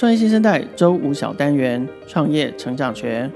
[0.00, 3.30] 创业新生代周五小单元创业成长学。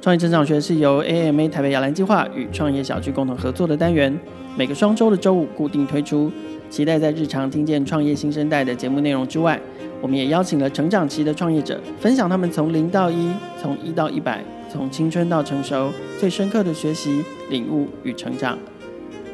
[0.00, 4.18] 创业成长学是由 AMA 台北亚蓝计划与创业小聚共同合作的单元，
[4.56, 6.32] 每个双周的周五固定推出。
[6.70, 9.60] 期待在日常听见创业新生代的节目内容之外，
[10.00, 13.30] 我们也邀请了成长期的创业者，分享他们从零到一、
[13.60, 14.42] 从一到一百、
[14.72, 18.58] 从青春到成熟最深刻的学习、领悟与成长。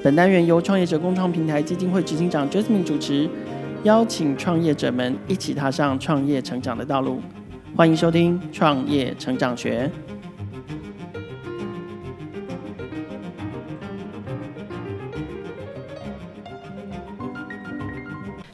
[0.02, 3.26] 本单元由创业者共创平台基金会执行长 Jasmine 主持，
[3.84, 7.20] 邀请创业者们一起踏上创业成长的道路。
[7.76, 9.86] 欢迎收听《创业成长学》。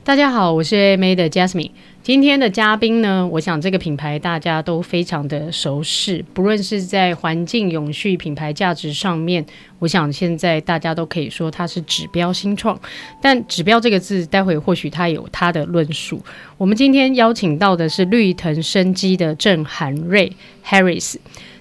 [0.02, 1.71] 大家好，我是 AMA 的 Jasmine。
[2.02, 9.45] 今天的嘉宾呢，我想这个品牌大家都非常的熟悉，不论是在环境永续品牌价值上面，
[9.78, 12.78] 我想现在大家都可以说它是指标新创。
[13.20, 16.18] 但指标这个字，待会或许它有它的论述。
[16.56, 20.32] 我们今天邀请到的是绿藤生机的郑涵瑞
[20.64, 21.16] Harris。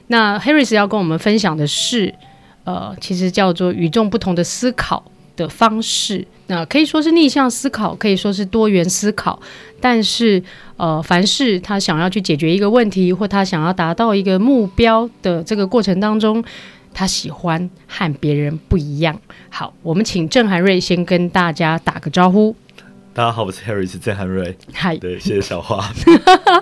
[0.07, 2.15] 那 Harris 要跟我们分享的是，
[2.63, 5.03] 呃，其实叫做与众不同的思考
[5.39, 9.41] 的方式，那可以说是逆向思考，可以说是多元思考。
[9.79, 10.43] 但是，
[10.75, 16.43] 呃，凡是他想要去解决一个问题，或他想要达到一个目标的这个过程当中，
[16.93, 19.17] 他喜欢和别人不一样。
[19.49, 22.53] 好，我们请郑涵瑞先跟大家打个招呼。
[23.13, 24.57] 大家好，我是 Harry，是郑涵瑞。
[24.73, 25.89] 嗨，对，谢谢小花。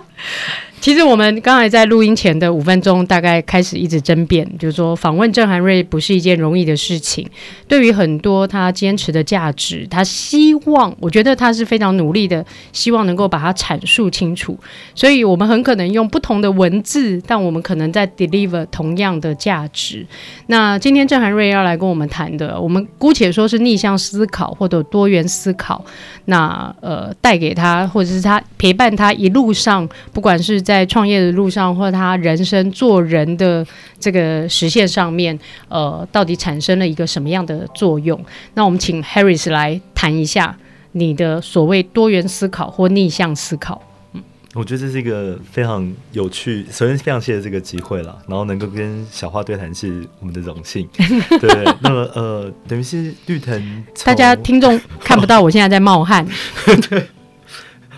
[0.79, 7.27] 其实我们刚才在录音前的五分钟，大概开始一直争辩，就是说访问郑涵瑞不是一件容易的事情。
[7.67, 14.57] 对于很多他坚持的价值，他希望，我觉得他是非常努力的，希望能够把它阐述清楚。
[14.95, 20.05] 所以我们很可能用不同的文字，但我们可能在 deliver 同样的价值。
[20.45, 25.83] 那今天郑涵瑞要来跟我们谈的，我们姑且说是逆向思考或者多元思考。
[26.25, 33.65] 那呃，带给他或者是他陪伴他一路上，不管是在创业的路上，或者他人生做人的
[33.97, 38.19] 这个实现上面，呃，到底产生了一个什么样的作用？
[38.53, 40.57] 那我们请 Harris 来谈一下
[40.91, 43.81] 你的所谓多元思考或逆向思考。
[44.11, 44.21] 嗯，
[44.55, 50.85] 我觉得这是一个非常有趣，首先非常谢谢这个机会了，然后能够跟小花对谈是我们的荣幸。
[51.39, 56.27] 对，那么呃，等于是绿藤，大家听众看不到，我现在在冒汗。
[56.89, 57.07] 对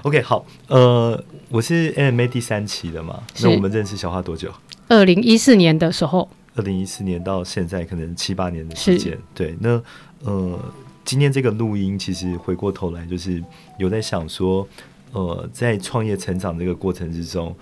[0.04, 1.20] ，OK，好，呃。
[1.52, 4.54] 我是 AMA 第三期的嘛，那我们认识小花多久？
[4.88, 6.30] 二零一四年的时候。
[6.56, 9.56] 二零一四年到现在可能七八年的时间，对。
[9.60, 9.82] 那
[10.24, 10.60] 呃，
[11.04, 13.44] 今天这个录音其实回过头来就是
[13.80, 14.68] 有在想说，
[15.12, 17.56] 呃，在创业成长这个过程之中，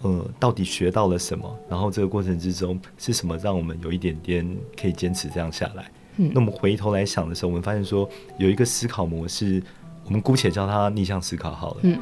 [0.00, 1.54] 呃，到底学到了什么？
[1.68, 5.90] 然后这个过程之中是什么让我们有一点点可以坚持这样下来？
[6.16, 9.62] 嗯，那我们回头来想的时候，我们发现说有一个思考模式，
[10.06, 11.80] 我们姑且叫它逆向思考好了。
[11.82, 11.98] 嗯。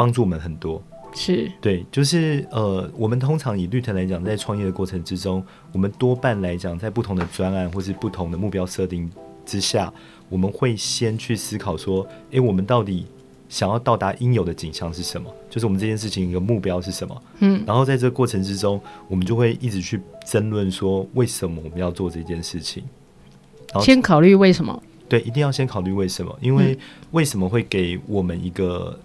[0.00, 9.10] 帮助我们很多，是对，就是呃，我们通常以绿藤来讲，在创业的过程之中，我们多半来讲，在不同的专案或是不同的目标设定
[9.44, 9.92] 之下，
[10.30, 13.04] 我们会先去思考说，诶，我们到底
[13.50, 15.30] 想要到达应有的景象是什么？
[15.50, 17.22] 就是我们这件事情一个目标是什么？
[17.40, 22.82] 嗯，然后在这个过程之中，我们就会一直去争论说，为什么我们要做这件事情？
[23.82, 24.82] 先考虑为什么？
[25.10, 26.78] 对，一定要先考虑为什么，因为
[27.10, 28.98] 为什么会给我们一个。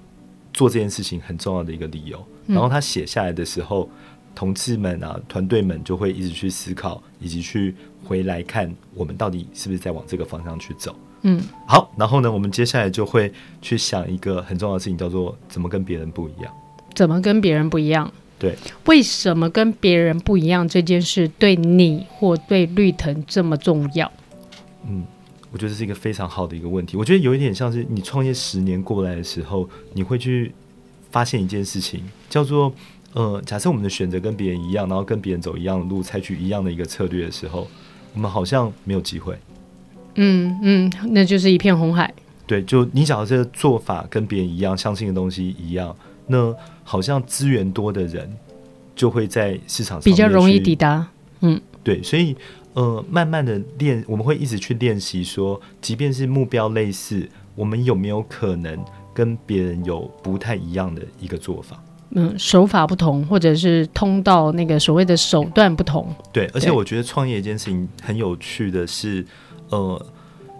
[0.56, 3.90] 做这件事情很重要的一个理由，然后他写下来的时候，嗯、
[4.34, 10.96] 同志们啊、团队们就会一直去思考，以及去回来看我们到底是不是在往这个方向去走。
[11.24, 13.30] 嗯，好，然后呢，我们接下来就会
[13.62, 16.54] 去想一个很重要的事情，叫做怎么跟别人不一样。
[16.94, 18.10] 怎么跟别人不一样？
[18.40, 18.56] 对，
[18.86, 24.10] 为什么跟别人不一样这件事对你或对绿藤这么重要？
[24.88, 25.04] 嗯。
[25.56, 26.98] 我觉得这是一个非常好的一个问题。
[26.98, 30.52] 我觉得有一点像是你创业十年过来的时候，你会去
[31.12, 32.74] 发现一件事情，叫做
[33.14, 37.70] 呃，假设我们的选择跟别人一样，然后跟别人走一样的路，采取一样的一个策略的时候，
[38.14, 39.34] 我们好像没有机会。
[40.16, 42.14] 嗯嗯，那就是一片红海。
[42.46, 45.96] 对，就你讲的这个做法跟别人一样，相信的东西一样，
[46.28, 48.30] 那好像资源多的人
[48.94, 51.08] 就会在市场上比较容易抵达。
[51.40, 52.36] 嗯，对，所以。
[52.75, 58.77] 呃，慢慢的练，我们会一直去练习说，即便是目标类似，我们有没有可能
[59.13, 61.81] 跟别人有不太一样的一个做法？
[62.12, 66.13] 嗯，手法不同，或者是通道那个所谓的手段不同。
[66.33, 69.25] 对，而且我觉得创业一件事情很有趣的是，
[69.69, 70.06] 呃，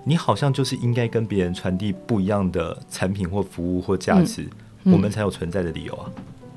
[0.06, 4.50] 你好像就是应该跟别人传递不一样的产品或服务或价值，嗯
[4.86, 6.12] 嗯，我们才有存在的理由啊。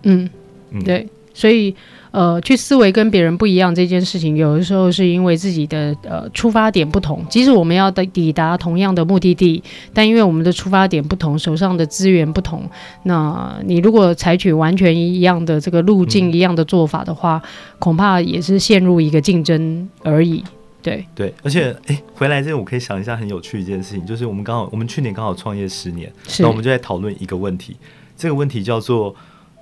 [0.04, 0.30] 嗯，
[0.70, 1.08] 嗯对。
[1.38, 1.72] 所以
[2.10, 7.24] 呃，去思维跟别人不一样这件事情，有的时候是因为自己的呃出发点不同。
[7.30, 9.62] 即使我们要的抵达同样的目的地，
[9.94, 12.68] 但因为我们的出发点不同，手上的资源不同，
[13.04, 17.40] 那你如果采取完全一样的这个路径、嗯、一样的做法的话，
[17.78, 20.42] 恐怕也是陷入一个竞争而已。
[20.82, 26.10] 对对，而且哎，回来这个我可以想一下很有趣一件事情，就是我们刚好我们去年刚好创业十年，
[26.40, 27.76] 那我们就在讨论一个问题，
[28.16, 29.14] 这个问题叫做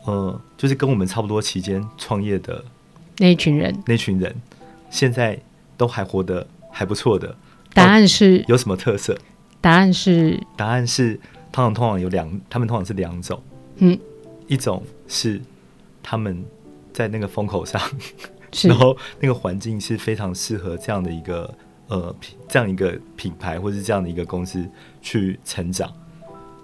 [0.07, 2.65] 呃，就是跟我们差不多期间创业的
[3.19, 4.35] 那一群人，那群人
[4.89, 5.39] 现在
[5.77, 7.37] 都还活得还不错的，
[7.75, 9.19] 答案是有什么特色？
[9.61, 11.15] 答案是答案是
[11.53, 13.43] 通常通常有两，他们通常是两种，
[13.77, 13.99] 嗯，
[14.47, 15.41] 一种是
[16.03, 16.45] 他们
[16.93, 17.81] 在那个风口上。
[18.63, 21.53] 然后那个环境是非常适合这样的一个
[21.89, 24.67] 呃品这样一个品牌或者是这样的一个公司
[25.03, 25.93] 去成长，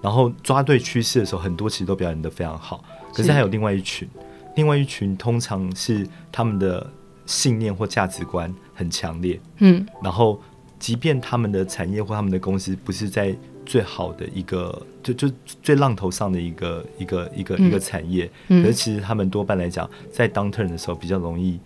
[0.01, 2.83] 然后抓对趋势的时候，很多其实都表现的非常好。
[3.13, 4.09] 可是还有另外一群，
[4.57, 6.91] 另外一群通常是他们的
[7.27, 10.41] 信念或价值观很强烈，嗯，然后
[10.79, 15.31] 即便他们的产业或他们的公司不是在最好的一个就就
[15.63, 21.59] 最浪头上的一个一个一个一个产业，可是其实他们多半来讲，在 downturn 的时候比较容易。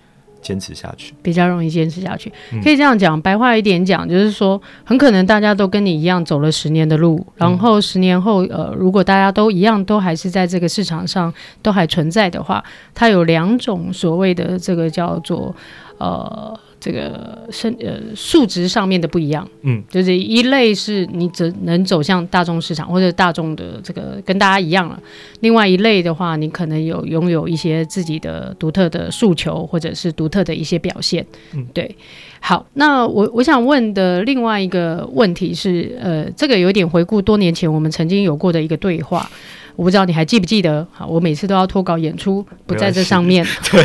[0.46, 1.12] 坚持下去。
[1.22, 2.32] 比较容易坚持下去，
[2.62, 12.62] 可以这样讲，白话一点讲，就是说，很可能大家都跟你一样走了十年的路，然后十年后，呃，如果大家都一样，都还是在这个市场上都还存在的话，
[12.94, 15.52] 它有两种所谓的这个叫做
[15.98, 16.56] 呃。
[16.78, 25.00] 这个身呃数值上面的不一样，嗯，就是一类是你只能走向大众市场或者大众的这个跟大家一样了，
[25.40, 31.96] 另外一类的话，你可能有拥有一些自己的独特的诉求或者是独特的一些表现，嗯，对。
[32.46, 39.28] 好，那我我想问的另外一个问题是，呃，这个有点回顾多年前我们曾经有过的一个对话。
[39.74, 40.86] 我不知道你还记不记得？
[40.90, 43.44] 好，我每次都要脱稿演出，不在这上面。
[43.70, 43.84] 对，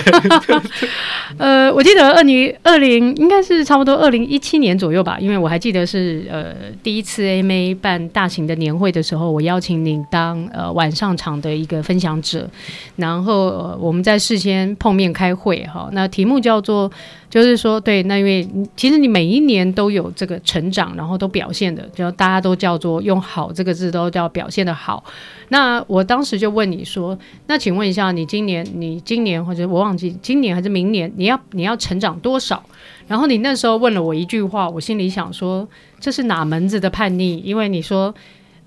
[1.38, 12.48] 呃，我记得二零二零应该是差不多二零一七年左右吧，因为我还记得是呃第一次 AMA 办大型的年会的时候，我邀请你当呃晚上场的一个分享者，
[12.96, 16.90] 然后、呃、我们在事先碰面开会哈，那题目叫做。
[17.32, 25.02] 就是说，对，那因为其实你每一年都有这个成长，然后都表现的，就大家都叫做用“好”这个字都叫表现的好。
[25.48, 27.18] 那我当时就问你说，
[27.48, 32.62] 那请问一下，你今年，你今年或者我忘记今年还是明年，你要你要成长多少？
[33.08, 35.66] 然后你那时候问了我一句话，我心里想说，
[36.00, 37.42] 这是哪门子的叛逆？
[37.42, 38.14] 因为你说。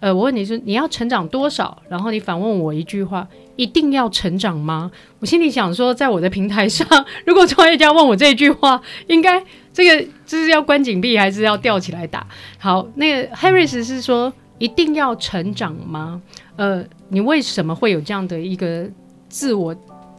[0.00, 1.80] 呃，我问你是你要成长多少？
[1.88, 4.90] 然后你反问我一句话：一定要成长吗？
[5.20, 6.86] 我心里想说，在我的平台上，
[7.24, 9.42] 如果创业家问我这句话，应该
[9.72, 12.26] 这个这是要关紧闭还是要吊起来打？
[12.58, 16.20] 好，那个 Harris 是说一定要成长吗？
[16.56, 18.88] 呃，你为什么会有这样的一个
[19.28, 19.74] 自我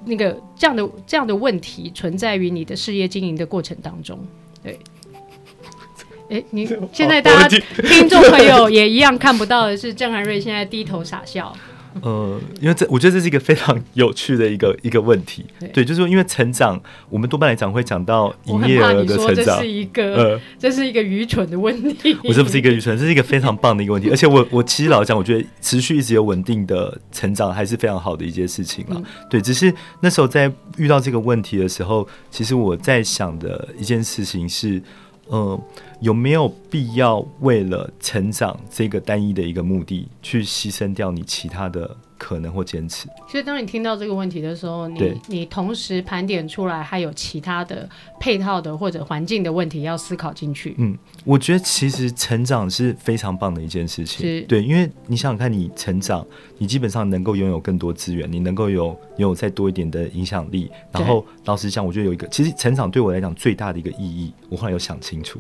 [0.05, 4.19] 那个这样的这样的问题存在于你的事业经营的过程当中？
[4.63, 4.79] 对。
[6.27, 11.55] 哎，你现在大家 听众朋友也一样看不到的是郑涵瑞现在低头傻笑。
[12.01, 15.45] 呃，因为这我觉得这是一个非常有趣的一个一个问题。
[15.59, 19.35] 对，对就是说，因为成长，我们多半来讲会讲到营业额的成长。
[19.35, 22.17] 这是一个，呃，这是一个愚蠢的问题。
[22.23, 24.09] 我这不是一个愚蠢，这是一个非常棒的一个问题。
[24.13, 28.95] 而且我我其实老实讲，我觉得持续一直有稳定的成长还是非常好的一件事情嘛。
[28.97, 34.81] 嗯、对，只是那时候在遇到这个问题的时候，其实我在想的一件事情是。
[35.29, 35.59] 嗯，
[36.01, 43.07] 有没有必要为了成长这个单一的一个目的，去牺牲掉你其他的可能或坚持？
[43.27, 47.87] 所以，当你听到这个问题的时候，你你同时盘点出来还有其他的
[48.19, 50.75] 配套的或者环境的问题要思考进去。
[50.77, 54.45] 嗯，我觉得其实成长是非常棒的一件事情。
[54.47, 56.25] 对，因为你想想看，你成长，
[56.57, 58.87] 你基本上能够拥有更多资源，你能够有
[59.17, 60.71] 拥有再多一点的影响力。
[60.91, 65.39] 然后，老实讲，我觉得有一个，其实成长对我来讲最大的一个意义，我后来有想清楚，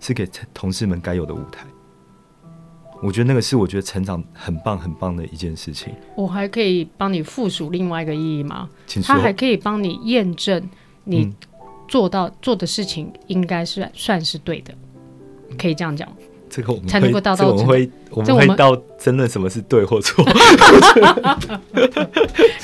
[0.00, 1.64] 是给同事们该有的舞台。
[3.02, 5.92] 我觉得那个是我觉得成长很棒很棒的一件事情。
[6.14, 8.68] 我还可以帮你附属另外一个意义吗？
[9.04, 10.62] 它还可以帮你验证
[11.04, 11.32] 你
[11.88, 14.72] 做到、嗯、做的事情应该是算是对的，
[15.58, 16.08] 可以这样讲。
[16.48, 20.24] 这个我们才能够到到我们会我们会到争论什么是对或错。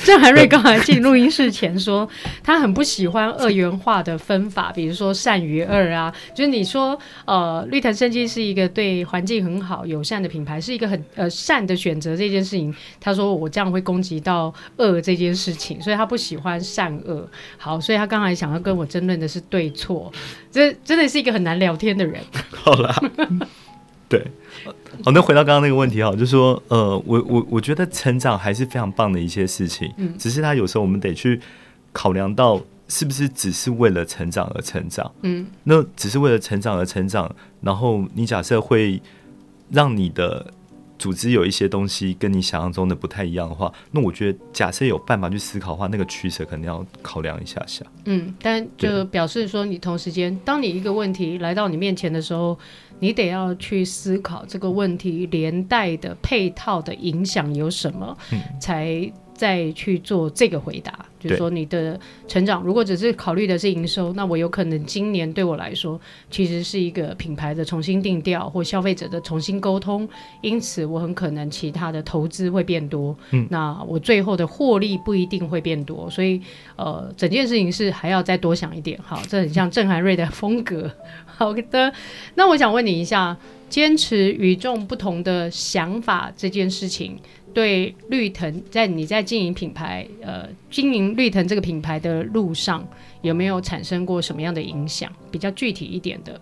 [0.03, 2.07] 郑涵瑞刚才进录音室前说，
[2.43, 6.13] 他很不喜欢二元化的分法，比如说善与恶啊。
[6.33, 12.73] 就是你说，呃，绿藤生机是一个对环境很好、友善的品牌，是一个很呃善的选择这件事情。
[12.99, 17.27] 他说我这样会攻击到恶这件事情，所以他不喜欢善恶。
[17.57, 20.11] 好，所以他刚才想要跟我争论的是对错，
[20.51, 22.21] 这真的是一个很难聊天的人。
[22.51, 22.95] 好了。
[24.09, 24.25] 对，
[25.05, 31.39] 好，那回到刚刚那个问题哈，就是说，呃，我我我觉得成长还是非常棒的一些事情，嗯，只是他有时候我们得去
[31.93, 35.09] 考量到是不是只是为了成长而成长。
[35.21, 39.01] 嗯，那只是为了成长而成长，然后你假设会
[39.71, 40.53] 让你的。
[40.99, 47.83] 组织有一些东西跟你想象中的不太一样的话，那我觉得假设有办法去思考的话，那个取舍可能要考量一下下。
[48.05, 52.59] 嗯，但就表示说，你同时间，当你一个问题来到你面前的时候，
[52.99, 59.11] 你得要去思考这个问题连带的配套的影响有什么，嗯、才。
[59.39, 65.97] 再去做这个回答，就是说你的成长，如果只是考虑的是营收，那我有可能今年对我来说，
[66.29, 70.05] 其实是一个品牌的重新定调或消费者的重新沟通，
[70.41, 76.41] 因此我很可能其他的投资会变多，嗯，那我最后的获利不一定会变多，所以
[76.75, 80.91] 呃，整件事情是还要再多想一点，好，这很像郑涵瑞的风格，
[81.23, 81.93] 好的，
[82.35, 83.37] 那我想问你一下，
[83.69, 87.17] 坚持与众不同的想法这件事情。
[87.53, 92.87] 对绿藤，在你在经营品牌，呃，经营绿藤这个品牌的路上，
[93.21, 95.11] 有没有产生过什么样的影响？
[95.31, 96.39] 比较具体一点的。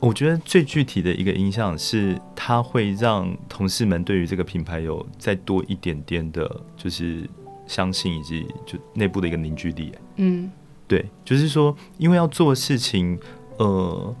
[0.00, 7.28] 我觉得最具体的一个影响是，它会让同事们对于这个品牌有再多一点点的，就是
[7.66, 9.92] 相信以及就内部的一个凝聚力。
[10.16, 10.50] 嗯，
[10.88, 13.18] 对，就是说，因为要做事情，
[13.58, 14.16] 呃，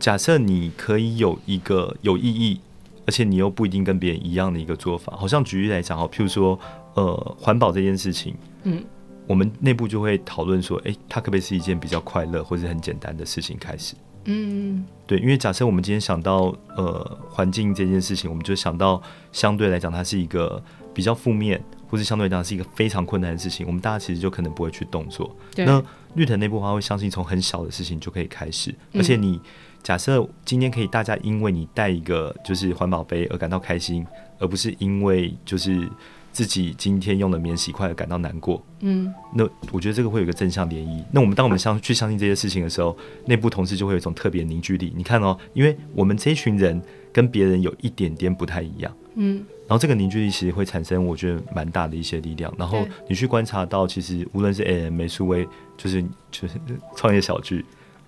[0.00, 2.60] 假设你可以有一个有意义。
[3.04, 6.58] 而且你又不一定跟别人一样的一个做法，好像举例来讲，哈，譬如说，
[6.94, 8.82] 呃，环保这件事情，嗯，
[9.26, 13.94] 我们内部就会讨论说，哎、欸，它可不可以是一件比较快乐或者很简单的事情开始？
[14.26, 20.62] 嗯，对，因为假设我们今天想到呃环境这件事情，我们就想到相对来讲它是一个
[20.94, 25.34] 比较负面，或是相对来讲是一个非常困难的事情，我们大家其实就可能不会去动作。
[25.56, 25.82] 那
[26.14, 29.40] 绿藤内部的话会相信从很小的事情就可以开始，而且你。
[29.82, 34.06] 假设今天可以，大家因为你带一个就是环保杯而感到开心，
[34.38, 35.88] 而不是因为就是
[36.32, 38.64] 自己今天用了免洗筷而感到难过。
[38.80, 41.02] 嗯，那我觉得这个会有一个正向涟漪。
[41.10, 42.96] 那我们当我们相去相信这些事情的时候，
[43.26, 44.92] 内部同事就会有一种特别凝聚力。
[44.96, 46.80] 你看哦，因为我们这一群人
[47.12, 48.96] 跟别人有一点点不太一样。
[49.16, 52.54] 嗯，然后这个凝聚力其实会产生我觉得蛮大的一些力量。
[52.56, 55.46] 然后你去观察到，其实无论是 AM 美术威，
[55.76, 56.54] 就是就是
[56.94, 57.64] 创业小聚。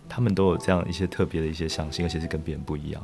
[0.08, 3.02] 他们都有这样一些特别的一些相信，而且是跟别人不一样，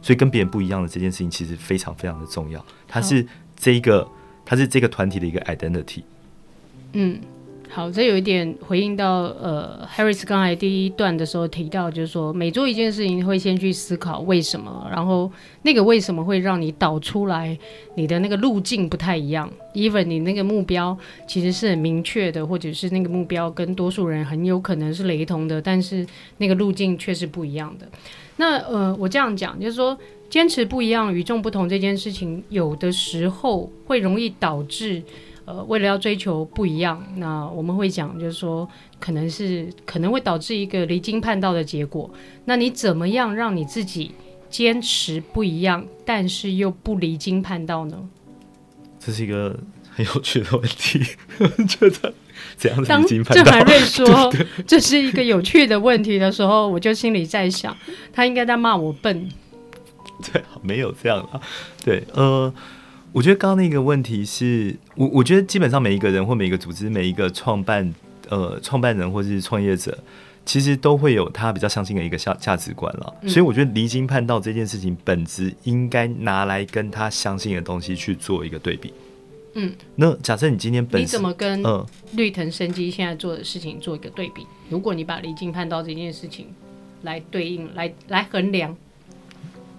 [0.00, 2.64] 所以跟别人不一样的这件事情其实非常非常的重要。
[2.86, 4.06] 它是这一个，
[4.44, 6.02] 它是这个团体的一个 identity。
[6.92, 7.20] 嗯。
[7.74, 17.58] 好，这有一点回应到呃，Harris 刚才第一段的时候提到，就是说每做一件事情会先去思考为什么，然后那个为什么会让你导出来，
[17.94, 19.50] 你的那个路径不太一样。
[19.72, 20.94] Even 你那个目标
[21.26, 27.88] 其实是很明确的，或者是那个目标跟多数人很有可能是雷同的，但是那个路径却是不一样的。
[28.36, 29.96] 那呃，我这样讲就是说，
[30.28, 35.02] 坚持不一样、与众不同这件事情，有的时候会容易导致。
[35.44, 38.68] 呃，为了要追求不一样，那我们会讲，就是说，
[39.00, 42.08] 可能是可能会导致一个离经叛道的结果。
[42.44, 44.12] 那你怎么样让你自己
[44.48, 47.98] 坚持不一样，但是又不离经叛道呢？
[49.00, 49.58] 这是一个
[49.90, 51.00] 很有趣的问题，
[51.66, 52.14] 觉得
[52.56, 53.42] 怎样离经叛道？
[53.42, 54.32] 当郑涵瑞说
[54.64, 57.76] 这是一个有趣的问题的时候，我就心里在想，
[58.12, 59.28] 他应该在骂我笨。
[60.32, 61.40] 对，没有这样啊。
[61.84, 62.54] 对，呃。
[63.12, 67.92] 我觉得刚刚那个问题是我，我觉得基本上每一个人或每一个组织、每一个创办
[68.28, 69.96] 呃创办人或是创业者，
[70.46, 73.14] 其实都会有他比较相信的一个价价值观了。
[73.20, 78.92] 嗯、所以我觉得离经叛道这件事情本质应该拿来跟他相信的东西去做一个对比。
[79.54, 81.62] 嗯，那假设你今天本你怎么跟
[82.12, 84.46] 绿藤生机现在做的事情做一个对比？
[84.70, 86.46] 如果你把离经叛道这件事情
[87.02, 88.74] 来对应来来衡量。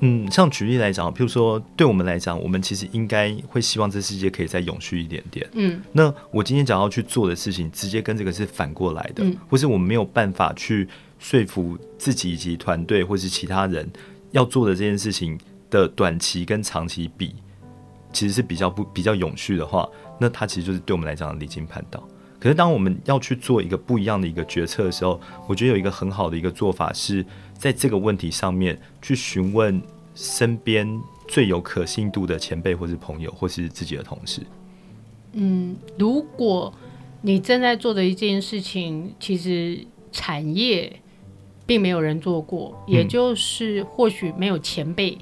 [0.06, 5.50] 嗯，像举例来讲，譬如说，对我们来讲，我们其实应该会希望这世界可以再永续一点点。
[5.54, 10.86] 嗯，那我今天想要去做的事情，直接跟这个是反过来的，嗯、或是我们没有办法去
[11.20, 13.90] 说服自己以及团队或是其他人
[14.32, 17.34] 要做的这件事情的短期跟长期比，
[18.12, 19.88] 其实是比较不比较永续的话，
[20.20, 22.06] 那它其实就是对我们来讲的离经叛道。
[22.42, 25.18] 可是当我们要去做一个不一样的一个决策的时候，
[25.48, 27.26] 我觉得有一个很好的一个做法是
[27.58, 29.82] 在这个问题上面去询问。
[30.16, 34.42] 身边最有可信度的前辈，或是朋友，或是自己的同事。
[35.34, 36.74] 嗯，如果
[37.22, 41.00] 你正在做的一件事情，其实产业
[41.66, 45.18] 并没有人做过，也就是或许没有前辈，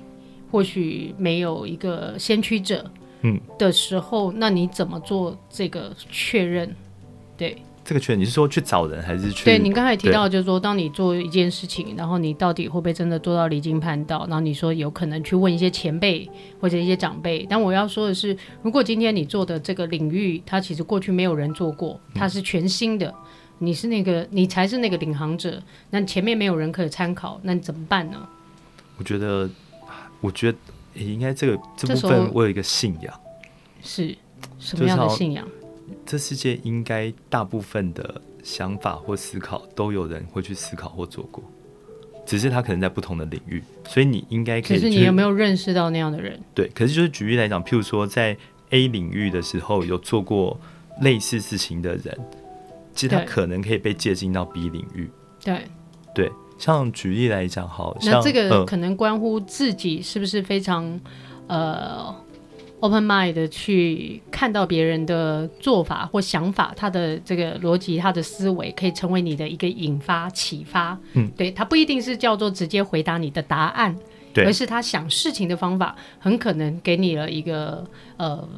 [0.51, 6.75] 或许没有一个先驱者，嗯的时候，那你怎么做这个确认？
[7.37, 7.57] 对。
[7.91, 9.43] 这个圈，你是说去找人还是去？
[9.43, 14.19] 对，你刚才提到，就是说，当你做一件事情，然后你到底会不会真的做到离经叛道？
[14.29, 16.25] 然后你说有可能去问一些前辈
[16.61, 17.45] 或者一些长辈。
[17.49, 23.15] 但我要说的是，如果今天你做的这个领域，它其实过去没有人做过，它是全新的，嗯、
[23.57, 28.25] 你是那个，你才是那个领航者，那前面没有人可以参考，那你怎么办呢？
[28.97, 29.49] 我觉得，
[30.21, 30.57] 我觉得
[30.93, 33.13] 应该这个这部分我有一个信仰，
[33.83, 34.15] 是
[34.59, 35.45] 什么样的信仰？
[36.05, 41.43] 这世界应该大部分的想法或思考都有人会去思考或做过，
[42.25, 44.77] 只是他可能在不同的领域，所以你应该可以。
[44.77, 46.39] 可是你有没有认识到那样的人？
[46.53, 48.35] 对，可是就是举例来讲，譬如说在
[48.71, 50.59] A 领域的时候有做过
[51.01, 52.17] 类似事情的人，
[52.93, 55.09] 其实他可能可以被借进到 B 领域。
[55.43, 55.61] 对
[56.13, 60.99] 对，像举例来讲，好像那这个可能关乎自己是不是非常
[61.47, 62.13] 呃。
[62.81, 70.97] Open mind 的去看到别人的做法或想法，他的这个逻辑、他的思维，可以成为你的一个引发、启发。
[71.13, 73.95] 嗯，对，他不一定是叫做直接回答你的答案，
[74.33, 77.85] 对，而是他想事情的方法，很可能给你了一个
[78.17, 78.49] 呃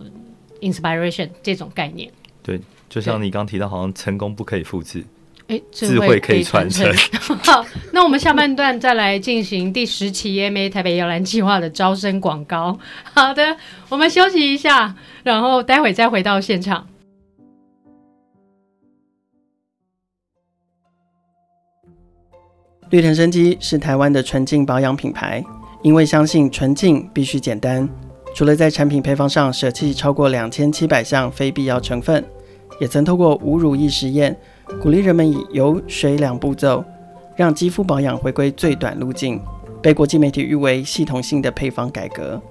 [0.61, 2.09] inspiration 这种概念。
[2.41, 5.03] 对，就像你刚提到，好像成功不可以复制。
[5.47, 6.89] 哎，智慧可以传承。
[7.43, 12.79] 好，那我们下半段再来进行第十期 AMA 台北摇篮计划的招生广告。
[13.03, 13.57] 好的，
[13.89, 16.87] 我们休息一下，然后待会再回到现场。
[22.89, 25.43] 绿藤生机是台湾的纯净保养品牌，
[25.81, 27.89] 因为相信纯净必须简单，
[28.35, 32.23] 除了在产品配方上舍弃超过两千七百项非必要成分，
[32.79, 34.39] 也曾透过无乳液实验。
[34.81, 36.83] 鼓励人们以油水两步骤，
[37.35, 39.39] 让肌肤保养回归最短路径，
[39.81, 42.41] 被国际媒体誉为系统性的配方改革。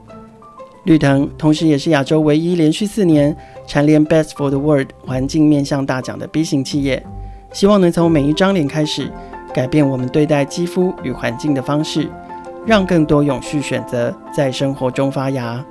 [0.84, 7.04] 绿藤同时也是亚洲唯一连续四年蝉联 Best for the World 环境面向大奖的 B 型企业，
[7.52, 9.10] 希望能从每一张脸开始，
[9.54, 12.08] 改变我们对待肌肤与环境的方式，
[12.66, 15.64] 让更多永续选择在生活中发芽。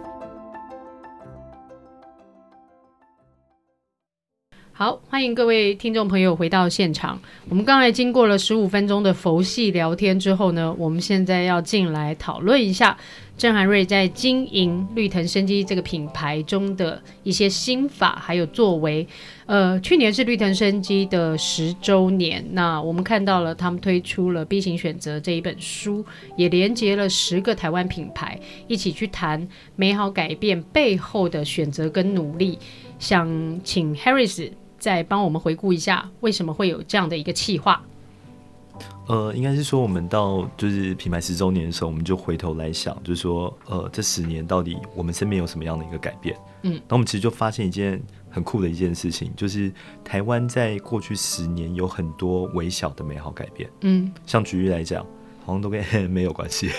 [4.81, 7.21] 好，欢迎各位听众朋友回到现场。
[7.49, 12.97] 我们刚才经过了十五分钟的佛系聊天之后呢，我们现在要进来讨论一下
[13.37, 19.07] 郑涵瑞在经营绿藤生机这个品牌中的一些心法还有作为。
[19.45, 26.03] 呃，去年是绿藤生机的十周年，那我们看到了他们推出了 B 型选择这一本书，
[26.35, 32.57] 也连接了十个台湾品牌，一起去谈美好改变背后的选择跟努力。
[32.97, 34.49] 想请 Harris。
[34.81, 37.79] 再帮我们回顾一下，为什么会有这样的一个企划？
[39.05, 46.35] 呃，应该是说我们到就是品牌十周年的时候，我们就回头来想，就是说，呃，这十年到底我们身边有什么样的一个改变？
[46.63, 49.71] 嗯，那我们其实就发现一件很酷的一件事情，就是
[50.03, 53.69] 台湾在过去十年有很多微小的美好改变。
[53.81, 55.05] 嗯，像举例来讲，
[55.45, 56.69] 好像都跟 AMA 有关系。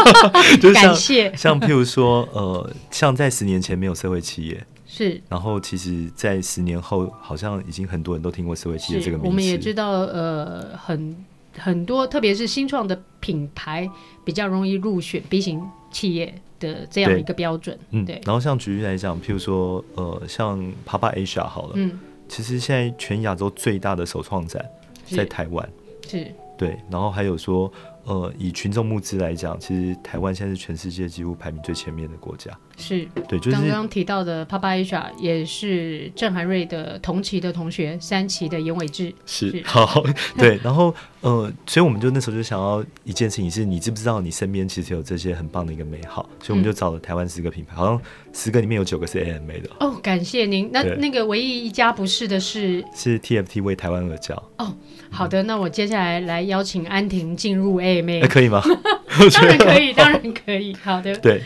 [0.60, 0.94] 就是像
[1.34, 4.66] 像譬如说，呃，像在十年前没有社会企业。
[4.96, 9.28] 是，然后其实，在十年后，好像已经很多人都听过社会企业这个名字。
[9.28, 11.14] 我们也知道，呃，很
[11.58, 13.86] 很多，特别是新创的品牌，
[14.24, 17.78] 比较容易入选 B 型企业的这样一个标准。
[17.90, 18.18] 嗯，对。
[18.24, 24.64] 然后像举例来讲，譬如说，呃，像 Papa Asia 好了，嗯，其实现在全亚洲最大的首创展
[25.04, 25.68] 在台湾。
[26.08, 26.20] 是。
[26.20, 27.70] 是对，然后还有说，
[28.04, 32.50] 呃，以群众募资来讲，其实台湾现在是全世界几乎排名最前面的国家。
[32.76, 39.12] 是，对，就是刚刚提到的 Papa Asia 也是郑涵瑞的同期的同学，三期的严伟志。
[39.24, 40.04] 是，是好，
[40.36, 46.28] 对，然后呃，所以我们就那时候就想要一件事情是，你知不知道你身边其实有这些很棒的一个美好？
[46.42, 48.00] 所以我们就找了台湾十个品牌，好像
[48.32, 49.70] 十个里面有九个是 AMA 的。
[49.80, 50.70] 哦，感谢您。
[50.70, 54.34] 那那个唯一一家不是的是是 TFT 为台湾而教。
[54.58, 54.74] 哦，
[55.10, 58.62] 好的，那我接下来来邀请安婷进入 AMA，欸，可以吗？
[59.32, 60.76] 当然可以，当然可以。
[60.82, 61.40] 好的，对。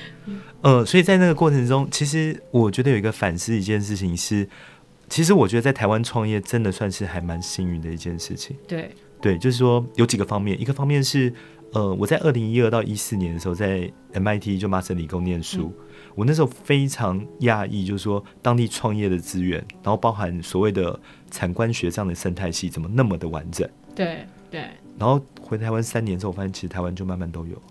[0.62, 4.46] 呃，所以在那个过程中，其实我觉得有一个反思一件事情是，
[5.08, 8.54] 其实我觉得在台湾创业真的算是还蛮幸运的一件事情。
[8.68, 11.32] 对，对，就是说有几个方面，一个方面是，
[11.72, 20.98] 呃，我在二零一二到一四年的时候在 MIT 就麻省理工念书，嗯，我那时候非常讶异，就是说当地创业的资源，然后包含所谓的
[21.30, 23.66] 产官学这样的生态系，怎么那么的完整？
[23.94, 24.64] 对对。
[24.98, 27.62] 然后回台湾三年之后，我发现其实台湾就慢慢都有。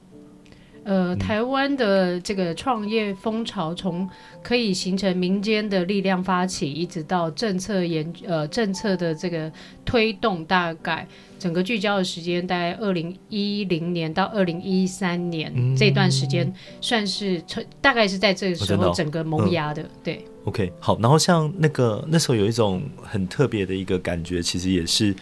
[0.84, 4.10] 呃，台湾的这个创业风潮，从
[4.42, 9.52] 可以形成民间的力量发起，一直到政策研呃政策的这个
[9.86, 17.44] 推动，大概整个聚焦的时间，大概二零一零年到二零一三年、嗯、这段时间，算是
[17.82, 19.84] 大概是在这个时候整个萌芽的。
[19.84, 25.14] 嗯、对，OK，好，然后像那个那时候有一种很特别的一个感觉，其实也是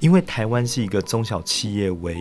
[0.00, 2.16] 因为台湾是一个中小企业为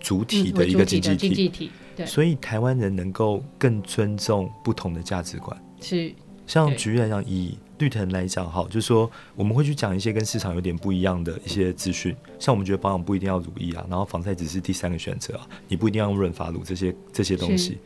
[0.00, 5.56] 主体的一个经济体，经济体，对，所以台湾人能够更尊重不同的价值观。
[5.80, 6.12] 是，
[6.46, 12.14] 像举例来讲，以绿藤来讲，好，就是说我们会去讲一些跟市场有点不一样的一些资讯。
[12.38, 17.78] 像我们觉得保养不一定要乳液啊，然后防晒只是第三个选择啊，你不一定要用润发乳这些这些东西。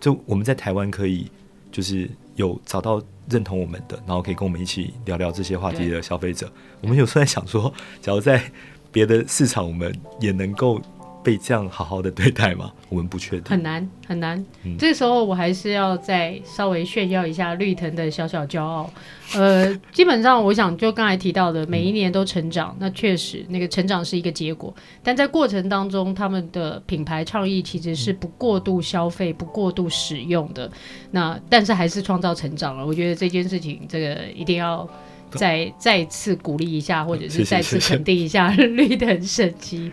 [0.00, 1.30] 就我们在台湾可以
[1.70, 6.50] 就是有找到认同我们的，然后可以跟我们一起聊聊这些话题的消费者。
[6.80, 8.42] 我们有时候在想说，假如在
[8.90, 10.80] 别的市场，我们也能够
[11.22, 12.72] 被这样好好的对待吗？
[12.88, 14.44] 我们不确定，很难很难。
[14.64, 18.90] 嗯、这时候我还是要再稍微炫耀一下绿藤的小小骄傲。
[19.34, 24.74] 呃，基本上我想就刚才提到的，每一年都成长，嗯、那确实那个成长是一个结果。
[25.02, 30.70] 但在过程当中，他们的品牌倡议其实是不过度消费、不过度使用的。
[31.10, 32.86] 那但是还是创造成长了。
[32.86, 34.88] 我觉得这件事情，这个一定要。
[35.34, 39.90] 再再次鼓励一下，或者是再次肯定一下绿藤生机。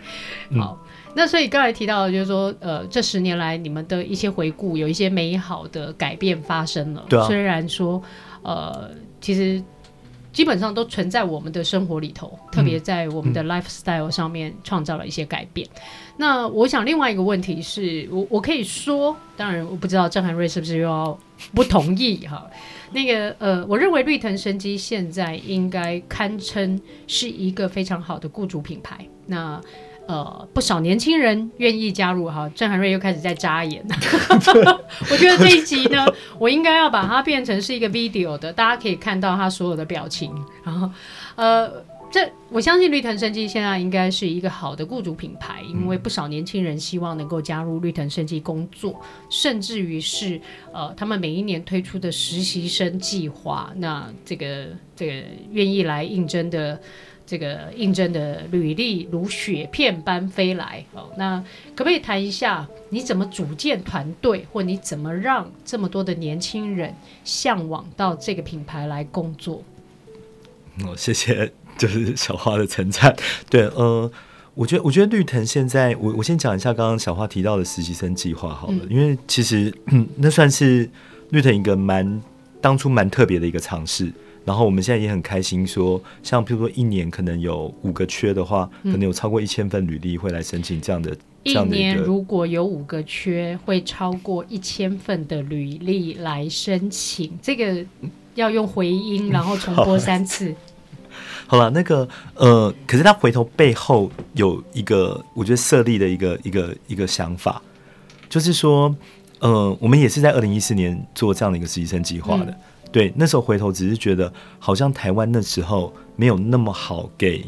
[0.54, 0.78] 好，
[1.14, 7.04] 那所以刚才提到的就是说，呃，这十年来你们的一些回顾，有一些美好的改变发生了。
[7.08, 7.26] 对啊。
[7.26, 8.00] 虽然说，
[8.42, 9.62] 呃，其实
[10.32, 15.66] 基本上都存在我们的生活里头，特别在我们的 lifestyle 上面创造了一些改变。
[15.74, 15.82] 嗯嗯、
[16.16, 21.18] 那我想另外一个问题是我我可以说，当然我不知道郑涵瑞是不是又要
[21.52, 22.48] 不同意哈。
[22.92, 29.04] 那个呃，我认为绿藤生机现在应该堪称是一个非常好的雇主品牌。
[29.26, 29.60] 那
[30.10, 32.50] 呃，不少年轻人愿意加入哈。
[32.52, 33.80] 郑涵瑞又开始在眨眼。
[35.10, 36.04] 我觉得这一集呢，
[36.38, 40.34] 我应该要把它变成是一个 video 的，大家可以看到他所有的表情。
[40.64, 40.90] 然后
[41.36, 41.70] 呃。
[42.12, 50.40] 这我相信绿藤生机现在应该是一个好的雇主品牌，因为不少年轻人希望能够加入绿藤生机工作，甚至于是
[50.72, 56.80] 呃，他们每一年推出的实习生计划，那这个这个愿意来应征的
[57.30, 61.08] 这个应征的履历如雪片般飞来哦。
[61.16, 61.38] 那
[61.76, 69.62] 可不可以谈一下你怎么组建团队，或你怎么让这么多的年轻人向往到这个品牌来工作？
[70.84, 71.52] 哦，谢谢。
[71.78, 73.16] 就是小花的称赞，
[73.48, 74.10] 对，呃，
[74.52, 80.86] 我觉得，我觉得绿藤现在，我我先讲一下刚刚小花提到的实习生计划好了，嗯、因为其实、嗯、那算是
[81.30, 82.20] 绿藤一个蛮
[82.60, 84.12] 当初蛮特别的一个尝试，
[84.44, 97.84] 然后我们现在也很开心说，像譬如说一年可能有五个缺的话，嗯、可能有超过一千份履历会来申请这样的，一这样的年如果有五个缺，会超过一千份的履历来申请，这个
[98.34, 100.54] 要用回音，然后重播三次。
[101.46, 107.60] 好了，那个呃，可是他回头背后有一个，我觉得设立的一个一个一个想法，
[108.28, 108.94] 就是说，
[109.40, 112.44] 呃，我们也是在二零一四年做这样的一个实习生计划的。
[112.44, 112.56] 嗯、
[112.92, 117.44] 对，那时候回头只是觉得，好像台湾那时候没有那么好给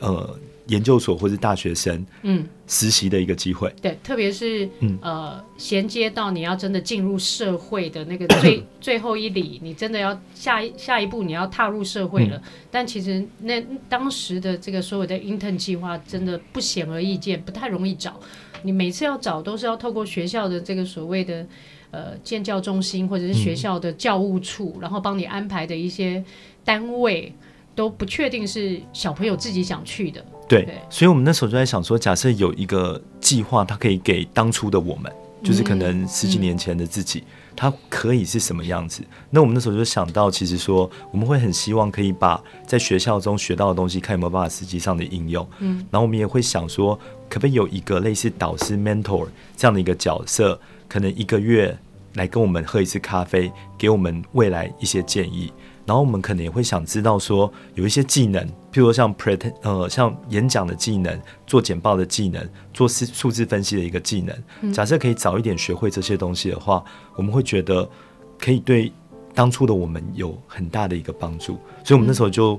[0.00, 3.72] 呃研究所或是大学生嗯实习的一个机会。
[3.82, 12.36] 对，特别是嗯呃衔接到你要真的进入社会的那个最 最后一里，你真的要下一下一步你要踏入社会了。
[12.36, 18.18] 嗯、但其实那当时的这个所有的 intern 计划真的不显而易见，不太容易找。
[18.62, 21.46] 你每次要找都是要透过学校的这个所谓的
[21.90, 26.22] 呃建教中心或者是学校的教务处，嗯、然后帮你安排的一些
[26.64, 27.32] 单位
[27.74, 30.24] 都不确定是小朋友自己想去的。
[30.48, 35.10] 对，所以我们那时候就在想说，假设有一个计划，它可以给当初的我们，
[35.44, 37.22] 就是可能十几年前的自己，
[37.56, 39.02] 它可以是什么样子？
[39.30, 45.46] 那我们那时候就想到，其实说我们会很希望可以把在学校中学到的东西，看有没有办法实际上的应用。
[45.58, 50.58] 嗯，然后我们也会想说，可不可以有一个类似导师 mentor 这样的一个角色，
[50.88, 51.76] 可能一个月
[52.14, 55.52] 来跟我们喝一次咖啡，给我们未来一些建议。
[55.90, 58.40] 然后我们可能也会想知道说，有一些技能，
[58.72, 64.72] 譬如说像 present 呃，像演讲的技能、做简报的技能、做数数字分析的一个技能。
[64.72, 66.84] 假设可以早一点学会这些东西的话，
[67.16, 67.90] 我们会觉得
[68.38, 68.92] 可以对
[69.34, 71.58] 当初的我们有很大的一个帮助。
[71.82, 72.56] 所以，我们那时候就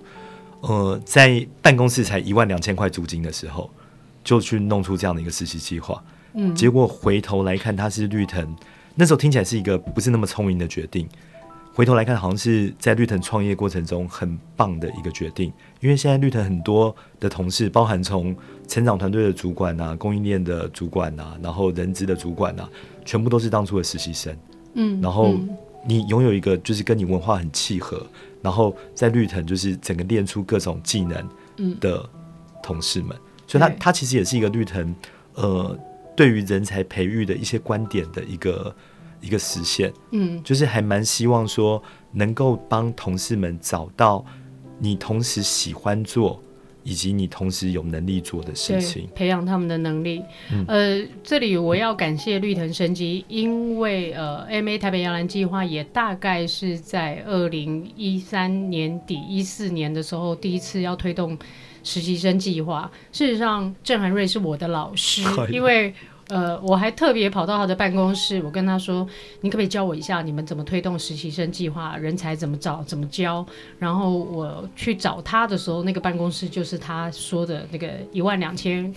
[0.60, 3.70] 呃，在办公室才一万两千块租金的时候，
[4.26, 6.04] 就去弄出这样的一个实习计划。
[6.34, 8.54] 嗯，结果回头来看，它是绿藤
[8.96, 11.08] 那时候听起来是一个不是那么聪明的决定。
[11.74, 18.36] 回头来看，好像是在绿藤创业过程中很棒的一个决定，因为现在绿藤很多的同事，包含从
[18.68, 22.70] 成长团队的主管啊、供应链的主管啊，然后人资的主管啊，
[23.06, 24.36] 全部都是当初的实习生。
[24.74, 25.34] 嗯，然后
[25.88, 28.06] 你拥有一个就是跟你文化很契合，
[28.42, 31.30] 然后在绿藤就是整个练出各种技能
[31.80, 32.08] 的
[32.62, 33.16] 同事们，
[33.48, 34.94] 所以他他其实也是一个绿藤
[35.36, 35.80] 呃
[36.18, 38.76] 对于人才培育的一些观点的一个。
[39.22, 41.82] 一个实现，嗯，就是还蛮希望说
[42.12, 44.26] 能够帮同事们找到
[44.80, 46.42] 你同时喜欢做。
[46.84, 50.20] 以及你同时有能力做的事情，培养他们的能力。
[50.52, 61.38] 嗯、呃，这里我要感谢绿藤生机，因为呃，AMA 台北摇篮计划也大概是在二零一三年底一四年的时候，第一次要推动
[61.84, 62.90] 实习生计划。
[63.12, 65.22] 事实上，郑涵瑞是我的老师，
[65.54, 65.94] 因为。
[66.32, 69.06] 呃，我还特别跑到他的办公室，我跟他说
[69.41, 71.98] ：“你可不可以教我一下，你们怎么推动实习生计划？
[71.98, 73.46] 人才怎么找，怎么教？”
[73.78, 78.94] 然后我去找他的时候，那个办公室就是他说的那个一万两千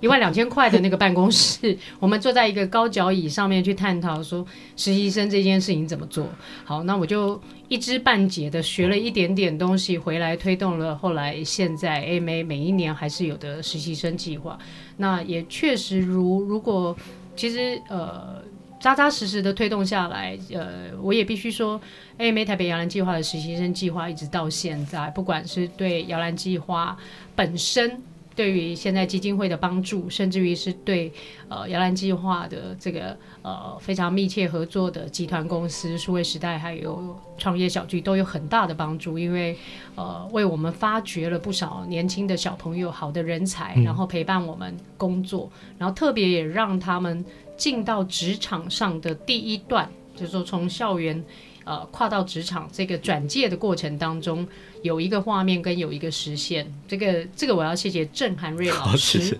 [0.00, 1.76] 一万两千块的那个办公室。
[1.98, 4.46] 我们坐在一个高脚椅上面去探讨说
[4.76, 6.28] 实习生这件事情怎么做。
[6.64, 7.40] 好，那我就。
[7.68, 14.58] 一知半解的学了一点点东西回来，推动了后来现在 AMA 每一年还是有的实习生计划。
[14.96, 16.96] 那也确实如如果
[17.34, 18.42] 其实呃
[18.80, 21.80] 扎扎实实的推动下来，呃我也必须说
[22.18, 26.96] 哎，没台北摇篮计划的实习生计划一直到现在，不管是对摇篮计划
[27.34, 28.02] 本身。
[28.34, 31.12] 对于现在基金会的帮助，甚至于是对
[31.48, 39.56] 呃摇篮计划的这个呃非常密切合作的集团公司数位时代，还有创业小聚都有很大的帮助，因为
[39.94, 47.24] 呃为我们发掘了不少年轻的小朋友，好的人才，然后陪伴我们工作，然后特别也让他们
[47.56, 51.22] 进到职场上的第一段，就是说从校园。
[51.64, 54.46] 呃，跨到职场这个转介的过程当中，
[54.82, 59.18] 有一个画面跟有一个实现，这个这个我要谢谢郑涵瑞老师。
[59.18, 59.38] 谢谢。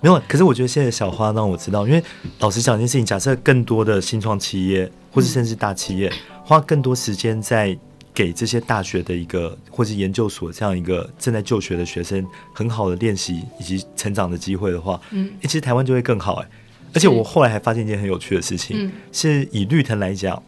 [0.00, 2.02] 没有，可是我觉得谢谢小花让我知道，因为
[2.38, 7.76] 老实讲一件事情，假设更多的新创企业或是甚至大企业、嗯、花更多时间在
[8.14, 16.48] 给这些大学的一个或是研究所这样一个正在就学的学生很好的练习以及成长的机会的话，嗯，其实台湾就会更好哎。
[16.94, 20.42] 而且我后来还发现一件很有趣的事情，嗯、是以绿藤来讲。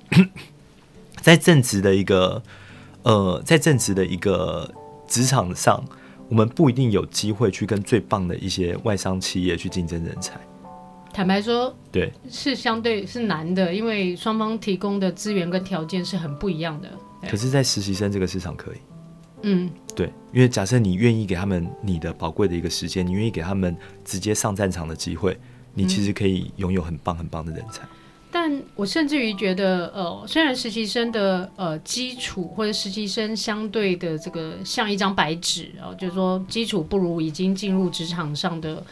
[1.21, 2.43] 在正职的一个，
[3.03, 4.73] 呃，在正职的一个
[5.07, 5.83] 职场上，
[6.29, 10.41] 我们不一定有机会去跟最棒的一些外商企业去竞争人才。
[11.13, 16.89] 坦白说，对，是相对是难的，因为双方提供的资源跟条件是很不一样的。
[17.29, 18.77] 可是，在实习生这个市场可以，
[19.43, 25.37] 嗯，对，因为假设你愿意给他们你的宝贵的一个时间，你愿意给他们直接上战场的机会，
[25.75, 27.83] 你其实可以拥有很棒很棒的人才。
[28.33, 38.83] 但我甚至于觉得，呃，虽然实习生的呃基础或者实习生相对的这个像一张白纸啊，就是说基础不如已经进入职场上的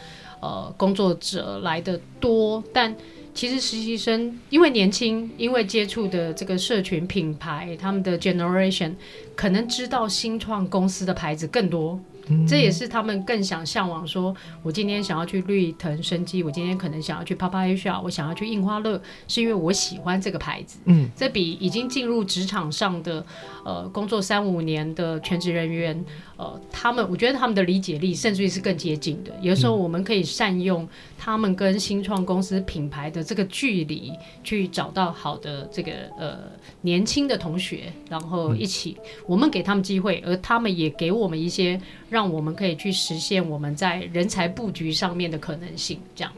[0.41, 2.95] 呃工作者来的多，但
[3.33, 8.95] 其实实习生因为年轻，因为接触的这个社群品牌，他们的 generation
[9.37, 12.01] 可能知道新创公司的牌子更多。
[12.47, 20.79] 这也是他们更想向往说，我今天想要去绿藤生机，我今天可能想要去 PapaAsia，我想要去印花乐，是因为我喜欢这个牌子。
[20.85, 23.25] 嗯，这比已经进入职场上的，
[23.65, 26.05] 呃，工作三五年的全职人员，
[26.39, 29.33] 呃，他们我觉得他们的理解力甚至于是更接近的。
[29.43, 36.39] 有时候我们可以善用他们跟新创公司品牌的这个距离，去找到好的这个呃
[36.83, 38.97] 年轻的同学，然后一起，
[39.27, 41.79] 我们给他们机会，而他们也给我们一些。
[42.11, 46.01] 让我们可以去实现我们在人才布局上面的可能性。
[46.17, 46.33] 这样，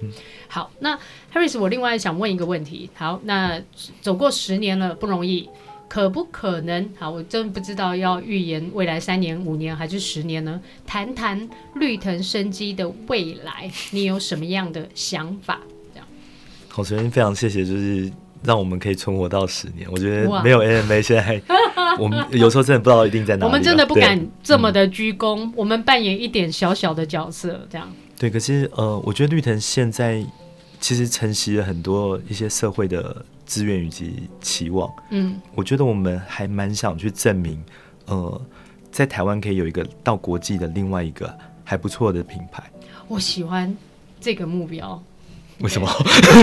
[0.48, 0.98] 好，那
[1.32, 2.90] Harris，我另外想问一个问题。
[2.92, 3.62] 好，那
[4.00, 5.48] 走过十年了，不容易，
[5.90, 6.88] 可不可能？
[6.96, 10.60] 好，我真不知道要预言未来三年、五年还是十年呢？
[10.86, 15.60] 谈谈绿藤生机的未来，你有什么样的想法？
[15.92, 16.06] 这样。
[16.68, 18.08] 好，首先非常谢谢，就是。
[18.42, 21.42] 让我们可以存活到十年，我觉得没有 AMA 现在，
[21.98, 23.46] 我们 有时候真的不知道一定在哪里。
[23.46, 27.86] 我们真的不敢这么的鞠躬，嗯，我们扮演一点小小的角色，这样。
[28.18, 30.24] 对，可是呃，我觉得绿藤现在
[30.80, 34.88] 其实承袭了很多一些社会的资源以及期望。
[35.10, 37.60] 嗯，我觉得我们还蛮想去证明，
[38.06, 38.40] 呃，
[38.92, 42.62] 在台湾可以有一个到国际的另外一个还不错的品牌。
[43.08, 43.76] 我喜欢
[44.20, 45.02] 这个目标。
[45.58, 45.86] 为什么？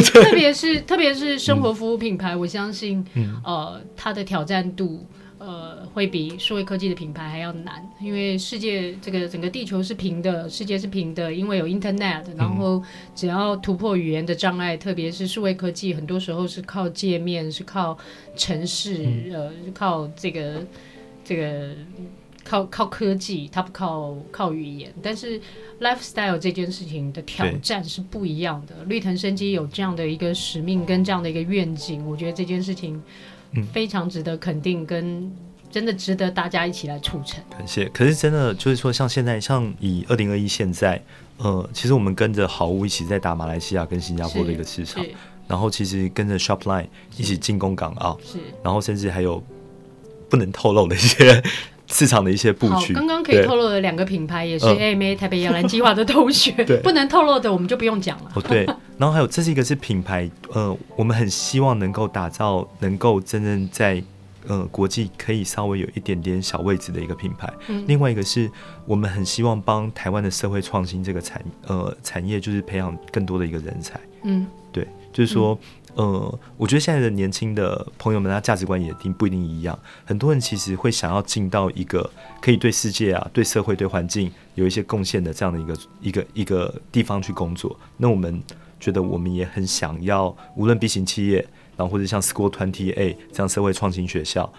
[0.03, 5.05] 特别是特别是生活服务品牌，嗯、我相信，嗯、呃，它的挑战度，
[5.39, 7.87] 呃，会比数位科技的品牌还要难。
[7.99, 12.81] 因为世界这个整个地球是平的，世界是平的，因为有 Internet，然后
[13.15, 17.97] 只要突破语言的障碍，特别是数位科技，很多时候是靠界面，是靠
[18.35, 20.65] 城市，嗯、呃，靠这个
[21.23, 21.71] 这个。
[22.49, 25.37] 靠靠科技，它不靠靠语言，但是
[25.81, 28.85] lifestyle 这件事情的挑战是不一样的。
[28.85, 33.03] 绿藤生机有这样的一个使命跟这样的一个愿景，我觉得这件事情
[33.73, 35.31] 非常值得肯定，跟
[35.69, 37.43] 真的值得大家一起来促成。
[37.49, 37.85] 感谢。
[37.89, 41.01] 可是真的就是说，像现在，像以二零二一现在，
[41.37, 45.05] 呃，其实我们跟着好物一起在打马来西亚跟新加坡的一个市场。
[45.47, 49.41] 然后其实跟着 Shopline 一起进攻港澳，是，然后甚至还有
[50.27, 51.41] 不能透露的一些
[51.87, 52.93] 市场的一些布局。
[52.93, 56.51] 刚刚可以透露的两个品牌也是 AMA 台北摇篮计划的同学，
[56.83, 58.31] 不能透露的我们就不用讲了。
[58.35, 58.65] 哦，对，
[58.97, 64.03] 然后还有这是一个是品牌，呃，我们很希望能够打造，能够真正在。
[64.49, 67.51] 呃，国际可以稍微有一点点小位置的一个品牌。
[67.67, 68.49] 嗯，另外一个是
[68.85, 73.99] 我们很希望帮台湾的社会创新这个产呃产业，就是培养更多的一个人才。
[74.23, 79.77] 嗯，对，就是说，嗯、呃，我觉得现在的年轻的朋友们，他价值观也定不一定一样。
[80.05, 87.77] 很多人其实会想要进到一个可以对世界啊、对社会、对环境有一些贡献的这样的一个一个一个地方去工作。
[87.97, 88.41] 那我们
[88.79, 91.45] 觉得，我们也很想要，无论 B 型企业。
[91.75, 94.51] 然后或者像 School Twenty A 这样社会创新学校，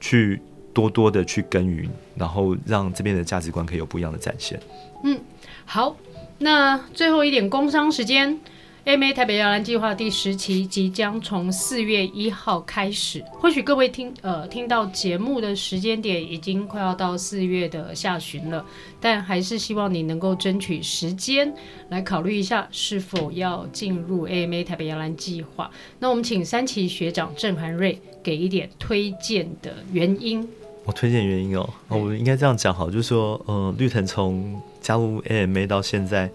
[0.00, 0.42] 去
[0.74, 4.60] 多多的去耕耘，然后让这边的价值观可以有不一样的展现。
[5.04, 5.20] 嗯，
[5.64, 5.96] 好，
[6.38, 8.40] 那最后一点工商时间。
[8.86, 18.64] AMA 台北摇篮计划第十期即将从四月一号开始，或许各位听呃听到节目的时间点已经快要到四月的下旬了，
[19.00, 21.52] 但还是希望你能够争取时间
[21.88, 25.68] 来考虑一下是否要进入 AMA 台北摇篮计划。
[25.98, 30.48] 那我们请三期学长郑涵瑞给一点推荐的原因。
[30.84, 36.30] 我推荐原因哦，哦我应该这样讲好，就是说，呃，绿藤从加入 AMA 到现在。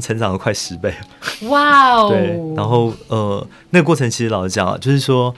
[0.00, 0.92] 成长了快十倍，
[1.48, 2.08] 哇哦！
[2.08, 5.34] 对，然后呃，那个过程其实老实讲啊，就是说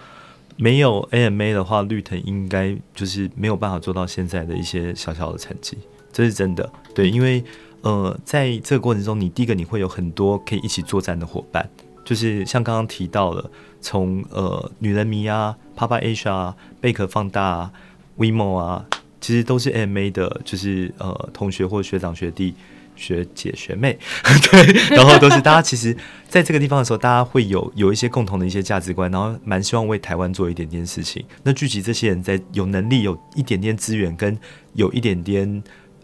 [0.56, 5.78] 没有 AMA 的话，绿藤应该就是没有办法做到现在的一些小小的成绩，
[6.12, 6.68] 这是真的。
[6.94, 7.42] 对，因为
[7.82, 11.66] 呃，在这个过程中，你第一个你会有很多可以一起作战的伙伴，
[12.04, 17.72] 就是像刚刚提到的，从呃女人迷啊、Papa Asia 啊、贝壳放大啊、
[18.18, 18.84] WeMo 啊，
[19.20, 22.54] 其实都是 AMA 的，就是呃同学或学长学弟。
[23.00, 23.98] 学姐学妹，
[24.52, 25.96] 对，然后都是大家其实
[26.28, 31.24] 在这个地方的时候，大家会有有一些共同的一些价值观，然后蛮希望为台湾做一点点事情。
[31.42, 34.38] 那聚集这些人在有能力、有一点点资源跟
[34.74, 35.62] 有一点点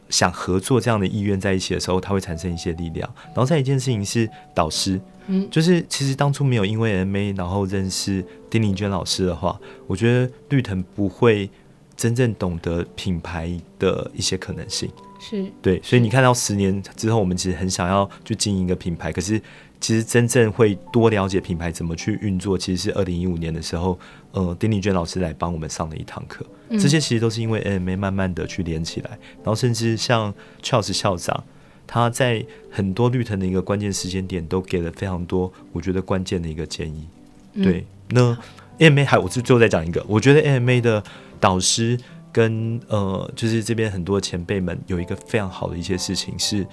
[0.08, 3.08] 想合作这样的意愿在一起的时候，它会产生一些力量。
[3.26, 11.50] 然后再一件事情是导师，嗯，就是其实当初没有因为 AMA 然后认识丁玲娟老师的话，我觉得绿藤不会
[11.94, 14.90] 真正懂得品牌的一些可能性。
[15.28, 19.40] 是对，所以你看到十年之后，我们其实很想要去经营一个品牌，可是
[19.80, 23.98] 其实真正会多了解品牌怎么去运作，其实是二零一五年的时候，
[24.30, 26.46] 呃，丁丽娟老师来帮我们上了一堂课。
[26.68, 31.44] 嗯、这些其实都是因为 AMA 慢慢的去连起来，然后甚至像 Charles 校长，
[31.86, 37.06] 他在很多绿藤的一个关键时间点都给了非常多我觉得关键的一个建议。
[37.54, 38.38] 对，嗯、
[38.78, 41.02] 那 AMA 还，我是最后再讲一个，我觉得 AMA 的
[41.40, 41.98] 导师。
[42.36, 46.66] 跟呃，就是这边很多前辈们有一个非常好的一些事情是，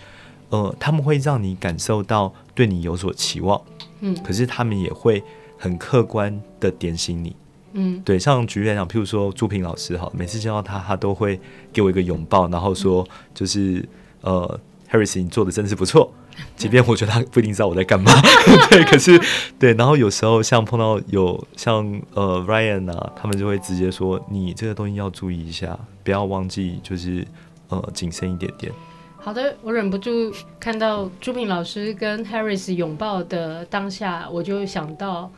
[0.50, 3.62] 呃，他们会让你感受到对你有所期望，
[4.02, 5.24] 嗯，可是他们也会
[5.58, 7.34] 很客观的点醒你，
[7.72, 11.40] 嗯，对，像举例来讲，譬如说朱平老师哈，每次见到他，他都会
[11.72, 13.88] 给我一个拥抱，然后说就是
[14.20, 14.60] 呃
[14.92, 16.12] ，Harris，你做的真是不错。
[16.56, 18.12] 即便我觉得他不一定知道我在干嘛，
[18.70, 19.20] 对，可是
[19.60, 27.26] 对，然后有时候像碰到有像呃 Ryan 啊，他们就会直接说，你这个东西要注意一下，不要忘记，就是
[27.70, 28.72] 呃谨慎一点点。
[29.18, 35.32] 好的，我忍不住看到朱平老师跟 Harris 拥抱的当下，我就想到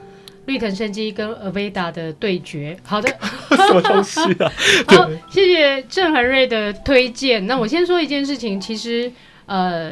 [0.45, 2.77] 绿藤生机跟 Aveda 的对决。
[2.83, 3.09] 好的，
[3.49, 4.51] 什么东西啊？
[4.87, 7.45] 好，谢谢郑恒瑞的推荐。
[7.47, 9.11] 那我先说一件事情，其实
[9.47, 9.91] 呃。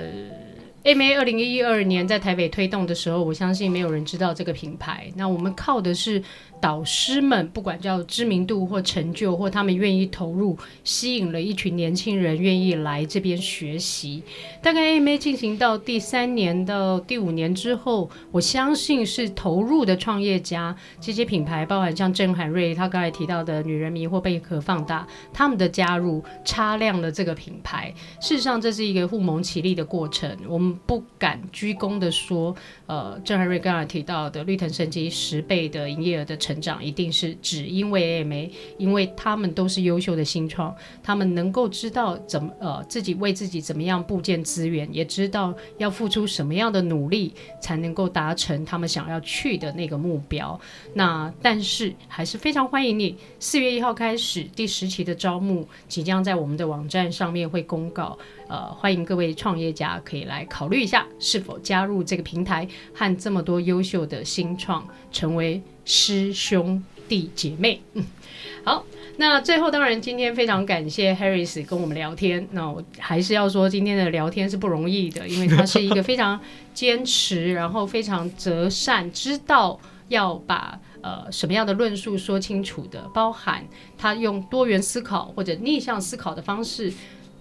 [0.83, 5.11] M A 二零一二年在台北推动的时候，我相信没有人知道这个品牌。
[5.15, 6.23] 那我们靠的是。
[6.63, 14.23] 导师们不管叫知名度或成就，或他们愿意投入，吸引了一群年轻人愿意来这边学习。
[14.61, 27.93] 大概 AMA 进行到第三年到第五年之后，我相信是投入的创业家，这些品牌，包含像郑海瑞他刚才提到的女人迷或贝壳放大，他们的加入擦亮了这个品牌。
[28.21, 30.33] 事实上，这是一个互蒙其利的过程。
[30.47, 36.52] 我们不敢居功的说，呃，郑海瑞刚才提到的绿藤生机十倍的营业额的成。
[36.53, 50.59] 成长一定是只因为 AM，因为他们都是优秀的新创，他们能够知道怎么呃自己为自己怎么样布建资源，也知道要付出什么样的努力才能够达成他们想要去的那个目标。
[50.93, 58.15] 那但是还是非常欢迎你，四月一号开始第十期的招募即将在我们的网站上面会公告，
[58.47, 67.81] 呃，欢迎各位创业家可以来考虑一下是否加入这个平台，和这么多优秀的新创成为师兄弟姐妹。
[67.93, 68.03] 嗯，
[68.63, 68.85] 好。
[69.15, 72.47] 那最后，当然今天非常感谢 Harris 跟我们聊天。
[72.49, 76.39] 那我还是要说，今天的聊天是不容易的，因为他是一个非常
[76.73, 83.63] 坚持，然后非常择善，知道要把呃什么样的论述说清楚的，包含
[83.99, 86.91] 他用多元思考或者逆向思考的方式。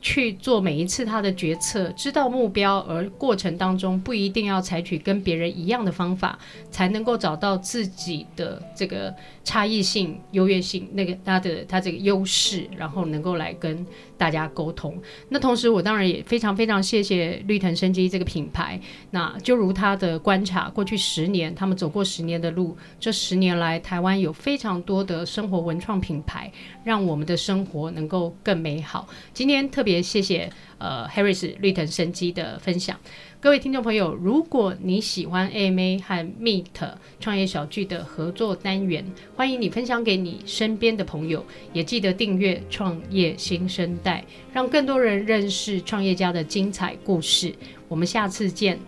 [0.03, 6.37] 去做每一次他的决策，知道目标，而过程当中不一定要采取跟别人一样的方法，
[6.73, 13.87] 才能够找到自己的这个差异性、优越性，那个他的他这个优势，然后能够来跟
[14.23, 14.97] 大家沟通。
[15.31, 18.81] 那同时，我当然也非常非常谢谢绿藤生机这个品牌。
[19.11, 26.53] 那就如他的观察，过去十年他们走过十年的路，这十年来台湾有非常多的生活文创品牌，
[26.85, 29.09] 让我们的生活能够更美好。
[29.35, 30.01] 今天特别。
[30.13, 32.99] 谢谢呃 Harris 绿藤生机的分享，
[33.43, 47.53] 各位听众朋友，如果你喜欢 AMA 和 Meet 创业小聚的合作单元，欢迎你分享给你身边的朋友，也记得订阅创业新生代，让更多人认识创业家的精彩故事。
[47.89, 48.79] 我们下次见。